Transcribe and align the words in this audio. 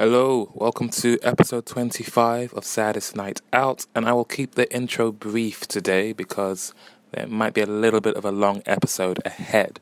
Hello, 0.00 0.50
welcome 0.54 0.88
to 0.88 1.18
episode 1.22 1.66
25 1.66 2.54
of 2.54 2.64
Saddest 2.64 3.14
Night 3.14 3.42
Out, 3.52 3.84
and 3.94 4.08
I 4.08 4.14
will 4.14 4.24
keep 4.24 4.54
the 4.54 4.74
intro 4.74 5.12
brief 5.12 5.68
today 5.68 6.14
because 6.14 6.72
there 7.10 7.26
might 7.26 7.52
be 7.52 7.60
a 7.60 7.66
little 7.66 8.00
bit 8.00 8.16
of 8.16 8.24
a 8.24 8.32
long 8.32 8.62
episode 8.64 9.20
ahead. 9.26 9.78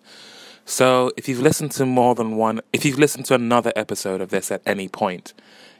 So, 0.64 1.12
if 1.16 1.28
you've 1.28 1.38
listened 1.38 1.70
to 1.70 1.86
more 1.86 2.16
than 2.16 2.36
one, 2.36 2.62
if 2.72 2.84
you've 2.84 2.98
listened 2.98 3.26
to 3.26 3.34
another 3.34 3.72
episode 3.76 4.20
of 4.20 4.30
this 4.30 4.50
at 4.50 4.60
any 4.66 4.88
point, 4.88 5.34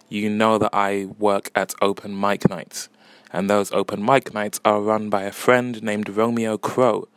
you 0.09 0.30
know 0.30 0.57
that 0.59 0.70
I 0.73 1.09
work 1.18 1.50
at 1.57 1.75
open 1.82 2.18
mic 2.20 2.48
nights, 2.48 2.89
and 3.32 3.50
those 3.50 3.73
open 3.73 4.05
mic 4.05 4.32
nights 4.32 4.61
are 4.64 4.80
run 4.80 5.11
by 5.11 5.25
a 5.25 5.32
friend 5.32 5.82
named 5.82 6.11
Romeo 6.11 6.57
Crow. 6.57 7.09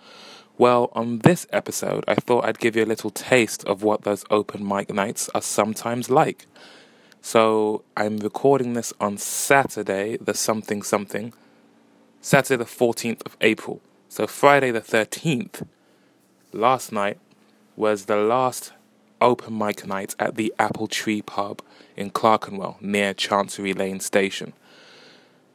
Well, 0.58 0.90
on 0.94 1.20
this 1.20 1.46
episode, 1.54 2.04
I 2.08 2.16
thought 2.16 2.46
I'd 2.46 2.58
give 2.58 2.76
you 2.76 2.84
a 2.84 2.86
little 2.86 3.12
taste 3.12 3.64
of 3.66 3.84
what 3.84 4.06
those 4.06 4.26
open 4.32 4.68
mic 4.68 4.92
nights 4.92 5.30
are 5.36 5.42
sometimes 5.44 6.10
like. 6.10 6.48
So 7.24 7.84
I'm 7.96 8.18
recording 8.18 8.74
this 8.74 8.94
on 9.00 9.18
Saturday, 9.20 10.18
the 10.18 10.34
something 10.34 10.82
something, 10.82 11.34
Saturday 12.20 12.64
the 12.64 12.70
14th 12.70 13.24
of 13.28 13.38
April. 13.42 13.80
So 14.10 14.26
Friday 14.26 14.72
the 14.72 14.82
13th, 14.82 15.68
last 16.52 16.92
night, 16.92 17.20
was 17.76 18.06
the 18.06 18.16
last 18.16 18.74
open 19.22 19.56
mic 19.56 19.86
night 19.86 20.16
at 20.18 20.36
the 20.36 20.52
Apple 20.58 20.88
Tree 20.88 21.22
Pub 21.22 21.62
in 21.96 22.10
Clerkenwell 22.10 22.78
near 22.82 23.14
Chancery 23.14 23.74
Lane 23.74 24.00
Station. 24.00 24.54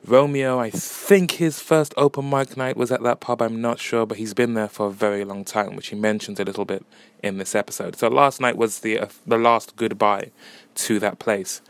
Romeo, 0.05 0.59
I 0.61 0.71
think 0.71 1.33
his 1.33 1.59
first 1.59 1.93
open 1.97 2.31
mic 2.31 2.57
night 2.57 2.77
was 2.77 2.93
at 2.93 3.03
that 3.03 3.19
pub, 3.19 3.43
I'm 3.43 3.61
not 3.61 3.81
sure, 3.81 4.07
but 4.07 4.19
he's 4.19 4.35
been 4.35 4.55
there 4.55 4.69
for 4.69 4.87
a 4.87 4.93
very 4.93 5.25
long 5.25 5.45
time, 5.45 5.75
which 5.75 5.89
he 5.89 5.97
mentions 5.97 6.39
a 6.39 6.45
little 6.45 6.65
bit 6.65 6.85
in 7.23 7.39
this 7.39 7.55
episode. 7.55 7.97
So 7.97 8.09
last 8.09 8.41
night 8.41 8.57
was 8.57 8.81
the 8.81 9.01
uh, 9.01 9.09
the 9.27 9.39
last 9.39 9.75
goodbye 9.75 10.31
to 10.77 11.01
that 11.01 11.19
place. 11.19 11.61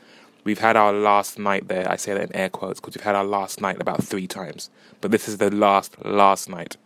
We've 0.45 0.61
had 0.61 0.77
our 0.77 0.93
last 0.93 1.41
night 1.41 1.67
there. 1.67 1.91
I 1.91 1.97
say 1.97 2.15
that 2.15 2.31
in 2.31 2.37
air 2.37 2.49
quotes 2.49 2.79
because 2.79 2.95
we've 2.95 3.05
had 3.05 3.17
our 3.17 3.25
last 3.25 3.61
night 3.61 3.81
about 3.81 4.05
three 4.05 4.29
times. 4.29 4.71
But 5.01 5.11
this 5.11 5.29
is 5.29 5.39
the 5.39 5.51
last, 5.51 6.05
last 6.05 6.49
night, 6.49 6.77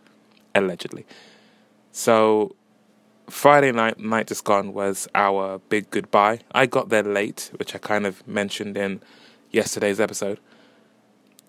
allegedly. 0.55 1.05
So, 1.91 2.55
Friday 3.29 3.71
night, 3.71 3.99
night 3.99 4.25
just 4.25 4.45
gone, 4.45 4.73
was 4.73 5.07
our 5.13 5.59
big 5.69 5.91
goodbye. 5.91 6.39
I 6.53 6.65
got 6.65 6.89
there 6.89 7.03
late, 7.03 7.51
which 7.57 7.75
I 7.75 7.77
kind 7.77 8.07
of 8.07 8.25
mentioned 8.27 8.77
in 8.77 8.99
yesterday's 9.51 9.99
episode. 9.99 10.39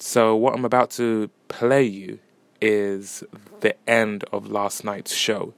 So, 0.05 0.35
what 0.35 0.53
I'm 0.53 0.65
about 0.65 0.91
to 0.99 1.31
play 1.47 1.85
you 1.85 2.19
is 2.61 3.23
the 3.61 3.77
end 3.89 4.25
of 4.33 4.51
last 4.51 4.85
night's 4.85 5.15
show. 5.15 5.55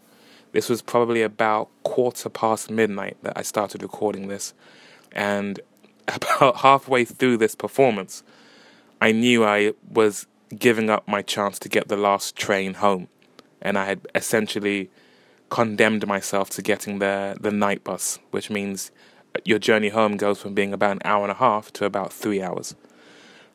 This 0.52 0.68
was 0.68 0.82
probably 0.82 1.22
about 1.22 1.70
quarter 1.82 2.28
past 2.28 2.70
midnight 2.70 3.16
that 3.22 3.38
I 3.38 3.40
started 3.40 3.82
recording 3.82 4.28
this. 4.28 4.52
And 5.12 5.60
about 6.08 6.56
halfway 6.56 7.06
through 7.06 7.38
this 7.38 7.54
performance, 7.54 8.22
I 9.00 9.12
knew 9.12 9.46
I 9.46 9.72
was 9.90 10.26
giving 10.54 10.90
up 10.90 11.08
my 11.08 11.22
chance 11.22 11.58
to 11.60 11.70
get 11.70 11.88
the 11.88 11.96
last 11.96 12.36
train 12.36 12.74
home. 12.74 13.08
And 13.62 13.78
I 13.78 13.86
had 13.86 14.06
essentially 14.14 14.90
condemned 15.48 16.06
myself 16.06 16.50
to 16.50 16.60
getting 16.60 16.98
the, 16.98 17.38
the 17.40 17.50
night 17.50 17.82
bus, 17.82 18.18
which 18.30 18.50
means 18.50 18.90
your 19.46 19.58
journey 19.58 19.88
home 19.88 20.18
goes 20.18 20.38
from 20.38 20.52
being 20.52 20.74
about 20.74 20.92
an 20.92 21.02
hour 21.02 21.22
and 21.22 21.32
a 21.32 21.36
half 21.36 21.72
to 21.72 21.86
about 21.86 22.12
three 22.12 22.42
hours. 22.42 22.74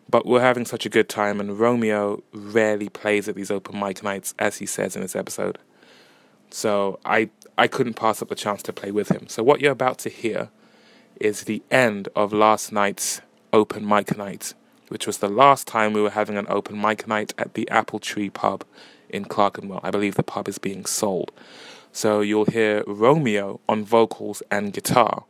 But 0.09 0.25
we're 0.25 0.41
having 0.41 0.65
such 0.65 0.85
a 0.85 0.89
good 0.89 1.07
time, 1.07 1.39
and 1.39 1.59
Romeo 1.59 2.23
rarely 2.33 2.89
plays 2.89 3.27
at 3.29 3.35
these 3.35 3.52
open 3.52 3.79
mic 3.79 4.03
nights, 4.03 4.33
as 4.39 4.57
he 4.57 4.66
says 4.66 4.95
in 4.95 5.03
this 5.03 5.16
episode. 5.16 5.59
So 6.49 6.99
I 7.05 7.29
I 7.57 7.67
couldn't 7.67 7.93
pass 7.93 8.21
up 8.21 8.29
the 8.29 8.35
chance 8.35 8.63
to 8.63 8.73
play 8.73 8.91
with 8.91 9.09
him. 9.09 9.27
So 9.27 9.43
what 9.43 9.61
you're 9.61 9.71
about 9.71 9.99
to 9.99 10.09
hear 10.09 10.49
is 11.19 11.43
the 11.43 11.61
end 11.69 12.07
of 12.16 12.33
last 12.33 12.71
night's 12.71 13.21
open 13.53 13.85
mic 13.88 14.17
night, 14.17 14.53
which 14.88 15.05
was 15.05 15.17
the 15.19 15.29
last 15.29 15.67
time 15.67 15.93
we 15.93 16.01
were 16.01 16.09
having 16.09 16.38
an 16.38 16.47
open 16.49 16.79
mic 16.79 17.07
night 17.07 17.33
at 17.38 17.53
the 17.53 17.69
Apple 17.69 17.99
Tree 17.99 18.29
Pub 18.29 18.63
in 19.09 19.25
Clerkenwell. 19.25 19.81
I 19.84 19.91
believe 19.91 20.16
the 20.16 20.23
pub 20.23 20.47
is 20.47 20.57
being 20.57 20.85
sold. 20.85 21.31
So 21.91 22.22
you'll 22.22 22.45
hear 22.45 22.84
Romeo 22.88 23.59
on 23.67 23.84
vocals 23.84 24.41
and 24.50 24.72
guitar, 24.73 25.25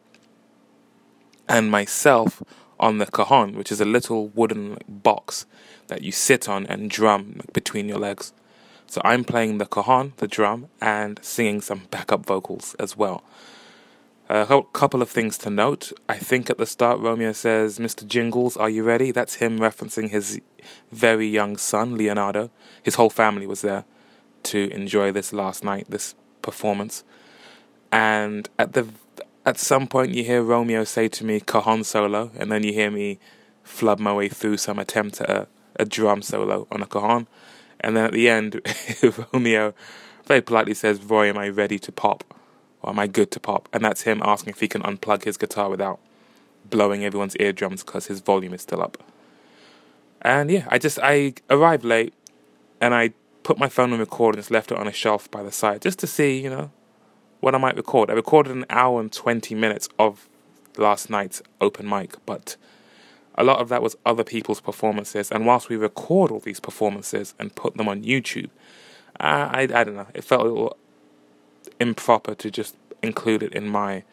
and 1.47 1.71
myself 1.71 2.43
on 2.79 2.97
the 2.97 3.05
cajon, 3.05 3.55
which 3.55 3.71
is 3.71 3.81
a 3.81 3.85
little 3.85 4.29
wooden 4.29 4.77
box 4.87 5.45
that 5.87 6.01
you 6.01 6.11
sit 6.11 6.47
on 6.47 6.65
and 6.67 6.89
drum 6.89 7.41
between 7.53 7.89
your 7.89 7.99
legs. 7.99 8.33
So 8.87 9.01
I'm 9.03 9.23
playing 9.23 9.57
the 9.57 9.65
cajon, 9.65 10.13
the 10.17 10.27
drum, 10.27 10.67
and 10.81 11.19
singing 11.23 11.61
some 11.61 11.87
backup 11.91 12.25
vocals 12.25 12.75
as 12.79 12.97
well. 12.97 13.23
A 14.29 14.61
couple 14.73 15.01
of 15.01 15.09
things 15.09 15.39
to 15.39 15.49
note. 15.49 15.91
I 16.07 16.17
think 16.17 16.51
at 16.51 16.59
the 16.59 16.67
start, 16.67 16.99
Romeo 16.99 17.31
says, 17.31 17.79
Mr. 17.79 18.05
Jingles, 18.07 18.55
are 18.57 18.69
you 18.69 18.83
ready? 18.83 19.11
That's 19.11 19.35
him 19.35 19.57
referencing 19.59 20.09
his 20.09 20.39
very 20.91 21.27
young 21.27 21.57
son, 21.57 21.97
Leonardo. 21.97 22.51
His 22.83 22.95
whole 22.95 23.09
family 23.09 23.47
was 23.47 23.61
there 23.61 23.85
to 24.43 24.69
enjoy 24.71 25.11
this 25.11 25.33
last 25.33 25.63
night, 25.63 25.87
this 25.89 26.13
performance. 26.43 27.03
And 27.91 28.47
at 28.59 28.73
the 28.73 28.87
at 29.49 29.57
some 29.57 29.87
point, 29.87 30.13
you 30.13 30.23
hear 30.23 30.41
Romeo 30.41 30.83
say 30.83 31.07
to 31.07 31.25
me, 31.25 31.39
cajon 31.39 31.83
solo, 31.83 32.31
and 32.37 32.51
then 32.51 32.63
you 32.63 32.73
hear 32.73 32.91
me 32.91 33.19
flub 33.63 33.99
my 33.99 34.13
way 34.13 34.29
through 34.29 34.57
some 34.57 34.79
attempt 34.79 35.21
at 35.21 35.29
a, 35.29 35.47
a 35.77 35.85
drum 35.85 36.21
solo 36.21 36.67
on 36.71 36.81
a 36.81 36.85
cajon. 36.85 37.27
And 37.79 37.95
then 37.95 38.05
at 38.05 38.13
the 38.13 38.29
end, 38.29 38.61
Romeo 39.33 39.73
very 40.25 40.41
politely 40.41 40.73
says, 40.73 41.01
Roy, 41.01 41.29
am 41.29 41.37
I 41.37 41.49
ready 41.49 41.79
to 41.79 41.91
pop? 41.91 42.23
or 42.81 42.91
am 42.91 42.99
I 42.99 43.07
good 43.07 43.31
to 43.31 43.39
pop? 43.39 43.69
And 43.73 43.83
that's 43.83 44.03
him 44.03 44.21
asking 44.23 44.51
if 44.51 44.59
he 44.59 44.67
can 44.67 44.81
unplug 44.83 45.23
his 45.23 45.37
guitar 45.37 45.69
without 45.69 45.99
blowing 46.69 47.03
everyone's 47.03 47.35
eardrums 47.37 47.83
because 47.83 48.07
his 48.07 48.19
volume 48.21 48.53
is 48.53 48.61
still 48.61 48.81
up. 48.81 48.97
And 50.21 50.51
yeah, 50.51 50.67
I 50.69 50.77
just 50.77 50.99
I 51.01 51.35
arrived 51.49 51.83
late, 51.83 52.13
and 52.81 52.93
I 52.93 53.13
put 53.43 53.57
my 53.57 53.69
phone 53.69 53.93
on 53.93 53.99
record 53.99 54.35
and 54.35 54.41
just 54.41 54.51
left 54.51 54.71
it 54.71 54.77
on 54.77 54.87
a 54.87 54.91
shelf 54.91 55.31
by 55.31 55.43
the 55.43 55.51
side 55.51 55.81
just 55.81 55.99
to 55.99 56.07
see, 56.07 56.39
you 56.39 56.49
know, 56.49 56.71
what 57.39 57.55
I 57.55 57.57
might 57.57 57.75
record. 57.75 58.09
I 58.09 58.13
recorded 58.13 58.51
an 58.55 58.65
hour 58.69 58.99
and 58.99 59.11
twenty 59.11 59.55
minutes 59.55 59.89
of 59.97 60.27
last 60.77 61.09
night's 61.09 61.41
open 61.59 61.87
mic, 61.87 62.15
but 62.25 62.55
a 63.35 63.43
lot 63.43 63.59
of 63.59 63.69
that 63.69 63.81
was 63.81 63.95
other 64.05 64.23
people's 64.23 64.61
performances. 64.61 65.31
And 65.31 65.45
whilst 65.45 65.69
we 65.69 65.75
record 65.75 66.31
all 66.31 66.39
these 66.39 66.59
performances 66.59 67.33
and 67.39 67.55
put 67.55 67.77
them 67.77 67.87
on 67.87 68.03
YouTube, 68.03 68.49
I 69.19 69.29
I, 69.29 69.61
I 69.61 69.83
don't 69.83 69.95
know, 69.95 70.07
it 70.13 70.23
felt 70.23 70.41
a 70.41 70.49
little 70.49 70.77
improper 71.79 72.35
to 72.35 72.51
just 72.51 72.75
include 73.01 73.43
it 73.43 73.53
in 73.53 73.69
my 73.69 74.03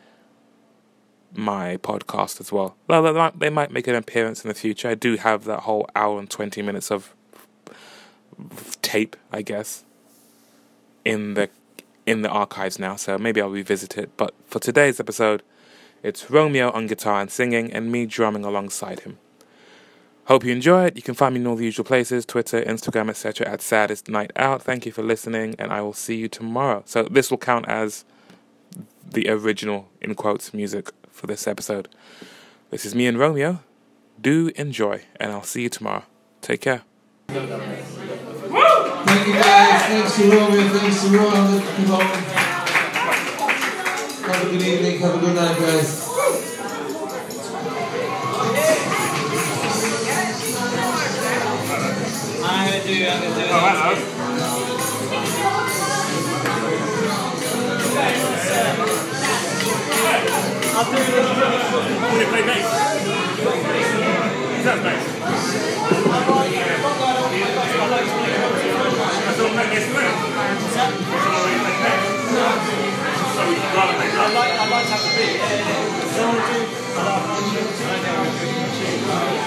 my 1.35 1.77
podcast 1.79 2.41
as 2.41 2.53
well. 2.53 2.77
Well, 2.89 3.03
they 3.03 3.13
might, 3.13 3.39
they 3.39 3.51
might 3.51 3.71
make 3.71 3.89
an 3.89 3.95
appearance 3.95 4.45
in 4.45 4.49
the 4.49 4.55
future. 4.55 4.89
I 4.89 4.95
do 4.95 5.17
have 5.17 5.45
that 5.45 5.61
whole 5.61 5.89
hour 5.95 6.19
and 6.19 6.31
twenty 6.31 6.63
minutes 6.63 6.91
of 6.91 7.13
tape, 8.83 9.17
I 9.33 9.43
guess, 9.43 9.85
in 11.05 11.35
the 11.35 11.51
in 12.07 12.23
the 12.23 12.29
archives 12.29 12.79
now. 12.79 12.97
So 12.97 13.19
maybe 13.19 13.41
I'll 13.41 13.51
revisit 13.51 13.99
it. 13.99 14.11
But 14.17 14.35
for 14.47 14.59
today's 14.59 15.01
episode, 15.01 15.43
it's 16.03 16.31
Romeo 16.31 16.71
on 16.71 16.87
guitar 16.87 17.21
and 17.21 17.31
singing, 17.31 17.73
and 17.73 17.91
me 17.91 18.07
drumming 18.07 18.45
alongside 18.45 19.01
him. 19.01 19.19
Hope 20.27 20.45
you 20.45 20.53
enjoy 20.53 20.87
it. 20.87 20.97
You 20.97 21.03
can 21.03 21.15
find 21.15 21.35
me 21.35 21.41
in 21.41 21.47
all 21.47 21.57
the 21.57 21.65
usual 21.65 21.85
places 21.85 22.27
Twitter, 22.27 22.63
Instagram, 22.63 23.09
etc. 23.09 23.49
at 23.49 23.63
Saddest 23.63 24.09
Night 24.09 24.33
Out. 24.37 24.63
Thank 24.63 24.85
you 24.87 24.93
for 24.93 25.03
listening, 25.03 25.55
and 25.59 25.73
I 25.73 25.83
will 25.83 25.93
see 25.93 26.17
you 26.17 26.29
tomorrow. 26.29 26.83
So, 26.85 27.05
this 27.05 27.31
will 27.31 27.39
count 27.39 27.69
as 27.69 28.05
the 29.09 29.29
original, 29.29 29.89
in 30.01 30.15
quotes, 30.15 30.53
music 30.53 30.91
for 31.11 31.27
this 31.27 31.47
episode. 31.47 31.89
This 32.71 32.85
is 32.85 32.95
me 32.95 33.07
and 33.07 33.19
Romeo. 33.19 33.61
Do 34.21 34.51
enjoy, 34.57 35.03
and 35.21 35.31
I'll 35.31 35.45
see 35.45 35.63
you 35.63 35.69
tomorrow. 35.69 36.05
Take 36.41 36.61
care. 36.61 36.83
Thanks 39.87 40.17
to 40.17 40.23
Romeo. 40.29 40.69
Thanks 40.71 41.03
to 41.03 41.09
Ron. 41.17 41.61
Have 44.27 44.43
a 44.43 44.51
good 44.51 44.63
evening. 44.63 44.99
Have 44.99 45.15
a 45.15 45.19
good 45.19 45.37
night, 45.37 45.57
guys. 45.61 46.09
I'm 52.43 52.67
gonna 52.67 52.83
do. 52.85 53.07
I'm 53.07 53.23
gonna 53.23 53.35
do. 53.37 53.43
Oh, 53.49 53.61
hello. 53.63 54.17
I'd 67.89 68.36
like. 69.57 69.73
Like 74.67 74.91
to 74.93 75.11
beat. 75.17 75.37
Yeah, 75.37 75.49
yeah, 75.49 75.65
yeah. 75.65 76.13
So 76.13 76.21
I 76.21 76.29
wanna 76.29 76.45
do. 76.47 76.59
I'd 76.67 76.77
like. 76.77 76.97
I 76.97 77.05
don't 77.05 77.15
know 77.15 77.17
how 77.17 77.41
to 78.17 78.37
do 78.37 78.43
it. 78.43 78.61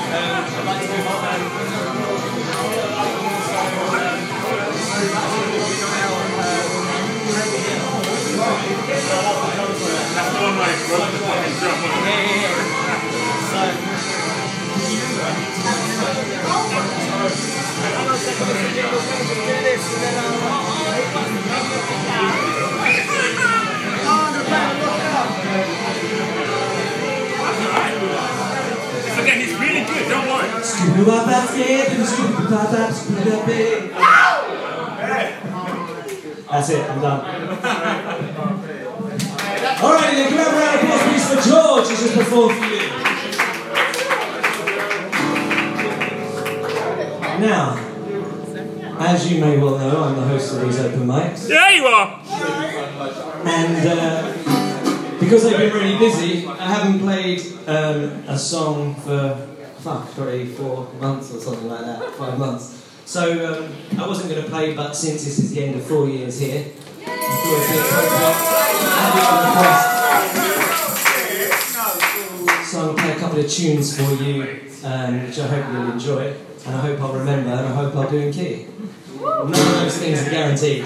Um, 0.09 0.49
I'd 0.49 0.65
like 0.65 0.81
to 0.81 0.87
do 0.87 0.97
hot. 1.05 1.21
Um, 1.29 1.89
So 11.59 12.78
He's 29.39 29.55
really 29.59 29.83
good, 29.85 30.05
don't 30.09 30.27
worry. 30.27 30.49
That's 36.49 36.69
it, 36.69 36.89
I'm 36.89 36.99
done. 37.01 37.21
Alright, 39.81 40.13
then 40.13 40.27
grab 40.33 40.47
a 40.47 40.57
round 40.57 40.75
of 40.75 40.83
applause 40.83 41.03
please 41.03 41.25
for 41.27 41.39
George, 41.49 41.87
who's 41.87 42.01
just 42.01 42.15
performed 42.15 42.57
for 42.57 42.65
you. 42.65 42.87
Now, 47.39 47.88
as 48.99 49.31
you 49.31 49.39
may 49.39 49.57
well 49.57 49.77
know, 49.77 50.03
I'm 50.03 50.15
the 50.15 50.23
host 50.23 50.53
of 50.53 50.61
these 50.61 50.77
open 50.79 51.07
mics. 51.07 51.49
Yeah, 51.49 51.69
you 51.69 51.85
are! 51.85 52.21
And 53.45 53.87
uh, 53.87 54.33
because 55.19 55.45
I've 55.45 55.57
been 55.57 55.73
really 55.73 55.97
busy, 55.97 56.45
I 56.45 56.67
haven't 56.67 56.99
played 56.99 57.41
um, 57.65 58.23
a 58.27 58.37
song 58.37 58.95
for 58.95 59.47
fuck 59.77 60.09
three, 60.09 60.47
four 60.47 60.91
months 60.99 61.33
or 61.33 61.39
something 61.39 61.69
like 61.69 61.85
that, 61.85 62.13
five 62.15 62.37
months. 62.37 62.75
So 63.05 63.63
um, 63.63 63.73
I 63.97 64.05
wasn't 64.05 64.31
going 64.31 64.43
to 64.43 64.49
play, 64.49 64.75
but 64.75 64.93
since 64.93 65.23
this 65.23 65.39
is 65.39 65.51
the 65.53 65.63
end 65.63 65.75
of 65.75 65.83
four 65.85 66.07
years 66.09 66.37
here, 66.39 66.65
I 67.07 67.15
thought 67.15 67.67
do 67.69 67.75
a 72.59 72.65
So 72.65 72.81
I'll 72.81 72.93
play 72.93 73.11
a 73.11 73.15
couple 73.15 73.39
of 73.39 73.49
tunes 73.49 73.95
for 73.97 74.11
you, 74.21 74.43
um, 74.83 75.25
which 75.25 75.39
I 75.39 75.47
hope 75.47 75.73
you'll 75.73 75.91
enjoy, 75.93 76.35
and 76.65 76.75
I 76.75 76.81
hope 76.81 76.99
I'll 77.01 77.13
remember, 77.13 77.49
and 77.49 77.61
I 77.61 77.71
hope 77.73 77.95
I'll 77.95 78.11
do 78.11 78.17
in 78.17 78.33
key. 78.33 78.67
None 79.39 79.53
of 79.53 79.55
those 79.55 79.97
things 79.97 80.27
are 80.27 80.29
guaranteed. 80.29 80.85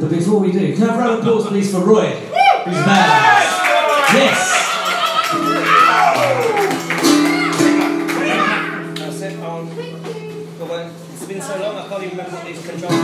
But 0.00 0.10
before 0.10 0.40
we 0.40 0.50
do, 0.50 0.74
can 0.74 0.82
I 0.82 0.86
have 0.86 0.96
a 0.96 0.98
round 0.98 1.12
of 1.12 1.18
applause, 1.20 1.46
please, 1.46 1.70
for 1.72 1.78
Roy, 1.78 2.10
who's 2.10 2.84
back? 2.84 3.44
Yes. 4.14 4.54
That's 8.98 9.20
it. 9.22 9.38
Well, 9.38 9.64
well, 10.68 10.92
it's 11.12 11.26
been 11.26 11.40
so 11.40 11.58
long, 11.60 11.76
I 11.76 11.88
can't 11.88 12.02
even 12.02 12.18
remember 12.18 12.36
what 12.36 12.44
these 12.44 12.66
controls. 12.66 12.94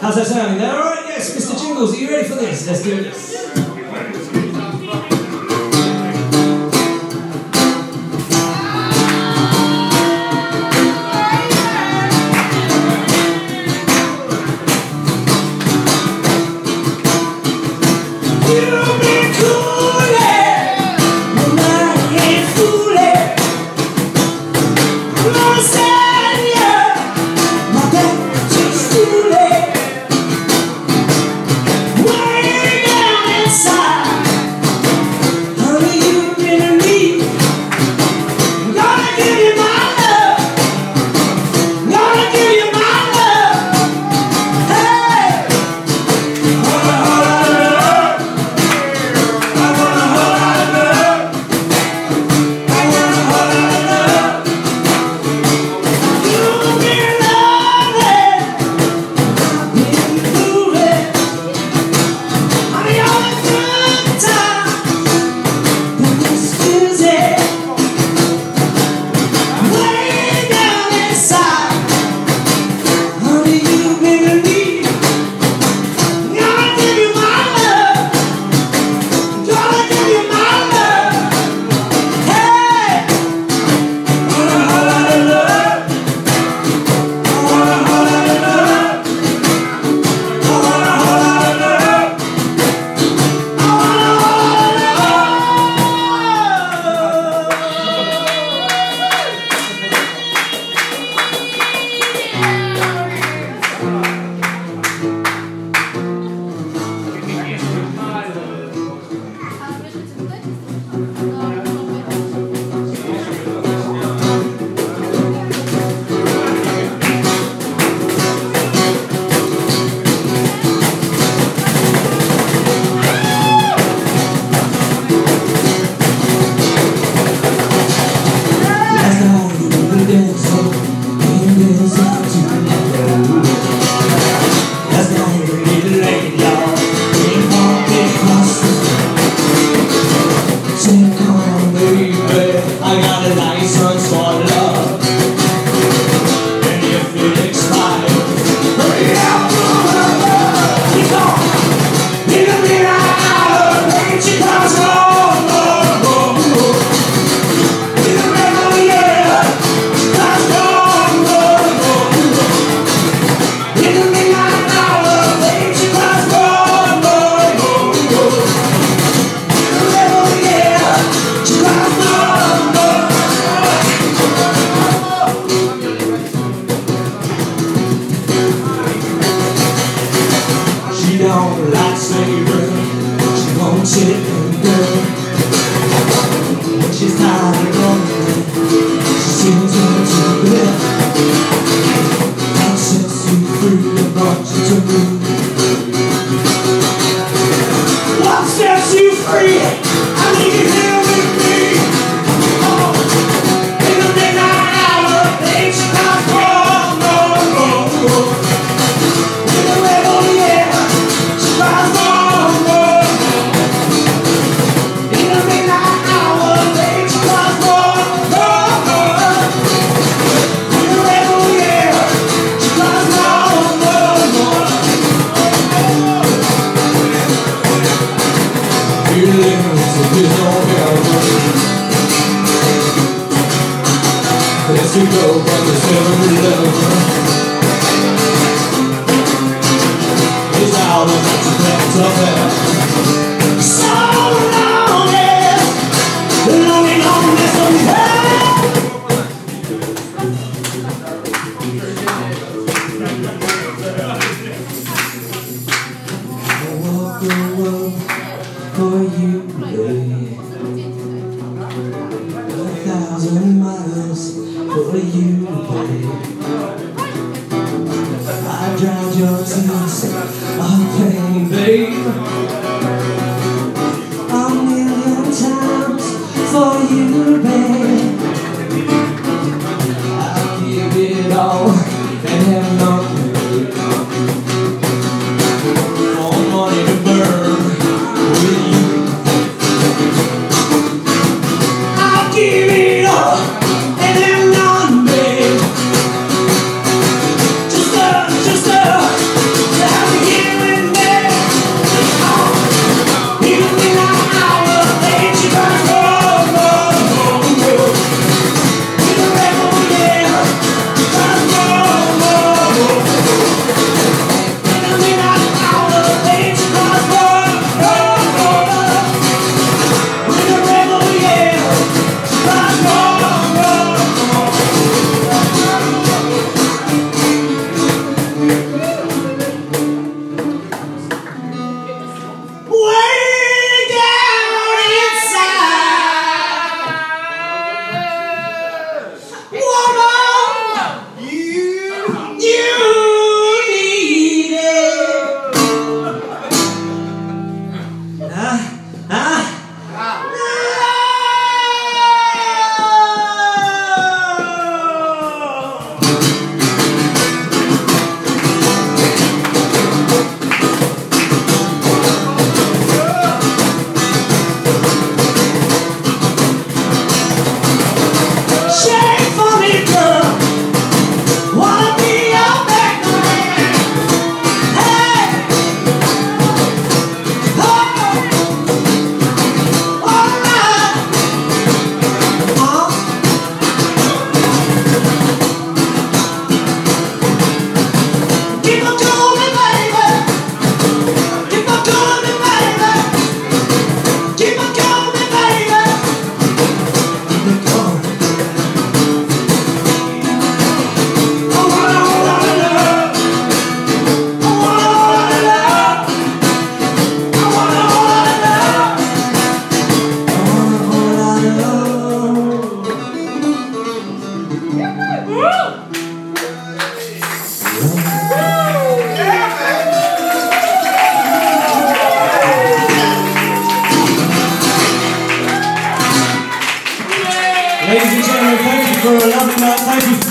How's 0.00 0.16
that 0.16 0.26
sounding? 0.26 0.58
There, 0.58 0.74
all 0.74 0.82
right? 0.82 1.04
Yes, 1.08 1.34
Mr. 1.34 1.58
Jingles, 1.58 1.94
are 1.94 1.96
you 1.96 2.08
ready 2.10 2.28
for 2.28 2.34
this? 2.34 2.66
Let's 2.66 2.82
do 2.82 3.02
this. 3.02 3.29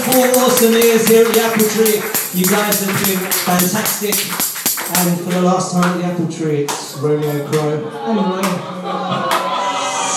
Four 0.10 0.26
awesome 0.42 0.74
years 0.74 1.06
here 1.08 1.22
at 1.24 1.30
the 1.34 1.40
Apple 1.40 1.68
Tree. 1.70 2.02
You 2.34 2.44
guys 2.46 2.82
have 2.84 2.98
been 3.06 3.20
fantastic. 3.30 4.16
And 4.98 5.20
for 5.22 5.30
the 5.30 5.42
last 5.44 5.72
time 5.72 5.84
at 5.86 5.98
the 6.00 6.06
Apple 6.06 6.28
Tree, 6.28 6.64
it's 6.64 6.98
Romeo 6.98 7.46
Crow. 7.48 7.78
Anyway, 8.10 8.42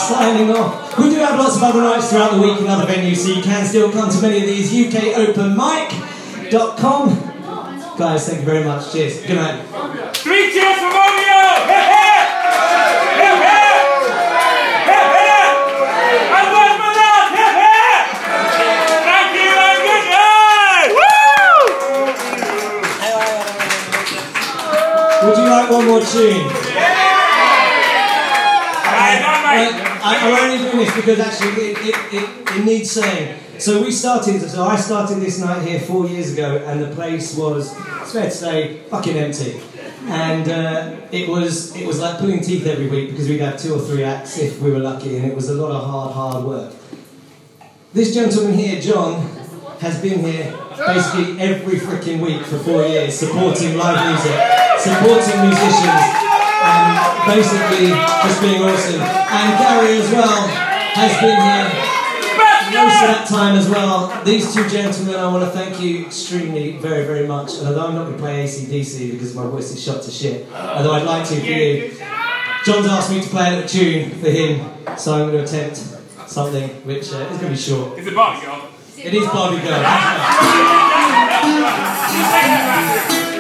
signing 0.08 0.50
off. 0.50 0.96
We 0.98 1.10
do 1.10 1.16
have 1.16 1.38
lots 1.38 1.56
of 1.56 1.62
other 1.62 1.82
nights 1.82 2.08
throughout 2.08 2.32
the 2.32 2.40
week 2.40 2.58
in 2.60 2.66
other 2.68 2.86
venues, 2.90 3.18
so 3.18 3.28
you 3.34 3.42
can 3.42 3.66
still 3.66 3.92
come 3.92 4.08
to 4.10 4.18
many 4.22 4.40
of 4.40 4.46
these. 4.46 4.72
UKOpenMic.com. 4.72 7.18
Guys, 7.98 8.26
thank 8.26 8.38
you 8.40 8.46
very 8.46 8.64
much. 8.64 8.90
Cheers. 8.92 9.20
Good 9.26 9.36
night. 9.36 9.60
Three 10.16 10.50
cheers 10.52 10.78
for 10.78 10.88
Romeo! 10.88 11.91
14. 26.04 26.30
Yeah. 26.30 27.12
Uh, 28.84 29.92
I, 30.04 30.16
am 30.16 30.52
only 30.52 30.58
doing 30.58 30.84
this 30.84 30.96
because 30.96 31.20
actually 31.20 31.70
it, 31.70 31.78
it, 31.78 32.14
it, 32.14 32.58
it 32.58 32.64
needs 32.64 32.90
saying. 32.90 33.38
So 33.58 33.82
we 33.82 33.92
started, 33.92 34.40
so 34.40 34.64
I 34.64 34.76
started 34.76 35.20
this 35.20 35.38
night 35.38 35.66
here 35.66 35.78
four 35.78 36.06
years 36.06 36.32
ago, 36.32 36.56
and 36.66 36.82
the 36.82 36.92
place 36.94 37.36
was, 37.36 37.76
it's 38.00 38.12
fair 38.12 38.24
to 38.24 38.30
say, 38.30 38.78
fucking 38.88 39.16
empty. 39.16 39.60
And 40.06 40.48
uh, 40.48 40.96
it 41.12 41.28
was 41.28 41.76
it 41.76 41.86
was 41.86 42.00
like 42.00 42.18
pulling 42.18 42.40
teeth 42.40 42.66
every 42.66 42.88
week 42.88 43.10
because 43.10 43.28
we'd 43.28 43.40
have 43.40 43.56
two 43.56 43.74
or 43.74 43.78
three 43.78 44.02
acts 44.02 44.36
if 44.38 44.60
we 44.60 44.72
were 44.72 44.80
lucky, 44.80 45.16
and 45.16 45.24
it 45.24 45.36
was 45.36 45.48
a 45.48 45.54
lot 45.54 45.70
of 45.70 45.88
hard, 45.88 46.12
hard 46.14 46.44
work. 46.44 46.74
This 47.92 48.12
gentleman 48.12 48.54
here, 48.54 48.80
John, 48.80 49.31
has 49.82 50.00
been 50.00 50.20
here 50.24 50.54
basically 50.78 51.40
every 51.40 51.74
freaking 51.74 52.20
week 52.20 52.40
for 52.46 52.56
four 52.58 52.86
years, 52.86 53.18
supporting 53.18 53.76
live 53.76 53.98
music, 54.06 54.38
supporting 54.78 55.42
musicians, 55.42 56.06
and 56.62 56.86
basically 57.26 57.90
just 57.90 58.40
being 58.40 58.62
awesome. 58.62 59.02
And 59.02 59.58
Gary 59.58 59.98
as 59.98 60.10
well 60.12 60.46
has 60.94 61.12
been 61.20 61.34
here 61.34 61.92
most 62.72 63.02
of 63.02 63.08
that 63.10 63.26
time 63.26 63.56
as 63.56 63.68
well. 63.68 64.24
These 64.24 64.54
two 64.54 64.68
gentlemen, 64.68 65.16
I 65.16 65.26
want 65.26 65.44
to 65.44 65.50
thank 65.50 65.80
you 65.80 66.06
extremely, 66.06 66.76
very, 66.78 67.04
very 67.04 67.26
much. 67.26 67.58
And 67.58 67.66
although 67.66 67.88
I'm 67.88 67.94
not 67.96 68.04
going 68.04 68.16
to 68.16 68.22
play 68.22 68.44
ACDC 68.44 69.10
because 69.10 69.34
my 69.34 69.46
voice 69.48 69.72
is 69.72 69.82
shot 69.82 70.00
to 70.04 70.12
shit, 70.12 70.46
although 70.52 70.92
I'd 70.92 71.02
like 71.02 71.26
to 71.28 71.40
for 71.40 71.44
you, 71.44 71.90
John's 72.64 72.86
asked 72.86 73.10
me 73.10 73.20
to 73.20 73.28
play 73.28 73.60
a 73.60 73.66
tune 73.66 74.10
for 74.10 74.30
him, 74.30 74.96
so 74.96 75.14
I'm 75.14 75.30
going 75.32 75.44
to 75.44 75.52
attempt 75.52 75.76
something 76.28 76.68
which 76.86 77.12
uh, 77.12 77.16
is 77.16 77.38
going 77.38 77.40
to 77.40 77.48
be 77.48 77.56
short. 77.56 77.98
It's 77.98 78.06
a 78.06 78.12
Barbie 78.12 78.46
girl. 78.46 78.71
It 79.04 79.14
is 79.14 79.26
Barbie 79.26 79.60
Girl. 79.62 79.82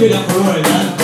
hubiera 0.00 0.20
fuera 0.20 0.99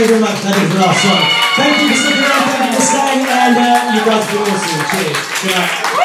very, 0.00 0.16
very 0.16 0.20
much. 0.20 0.40
That 0.40 0.56
is 0.56 0.72
the 0.72 0.80
last 0.80 1.04
one. 1.04 1.28
Thank 1.60 1.76
you 1.76 1.92
for 1.92 1.96
sticking 2.00 2.24
around, 2.24 2.48
thank 2.48 2.72
you 2.72 2.80
for 2.80 2.88
staying, 2.88 3.20
and 3.20 3.52
uh, 3.60 3.92
you 3.92 4.00
guys 4.00 4.24
are 4.32 4.40
awesome. 4.48 4.80
Cheers. 4.88 5.20
Good 5.44 5.52
night. 5.60 6.00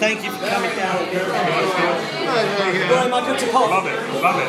Thank 0.00 0.24
you 0.24 0.30
for 0.32 0.40
coming 0.48 0.74
down. 0.76 0.96
Where 1.12 1.28
am 2.98 3.12
I? 3.12 3.20
Love 3.20 3.86
it, 3.86 3.98
love 4.22 4.40
it. 4.40 4.48